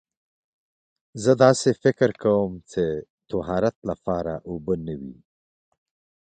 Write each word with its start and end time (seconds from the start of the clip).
زه 1.23 1.31
داسې 1.43 1.69
فکر 1.83 2.09
کوم 2.23 2.51
چې 2.71 2.83
طهارت 3.29 3.75
لپاره 3.89 4.33
اوبه 4.49 4.75
نه 4.85 4.93
وي. 5.01 5.15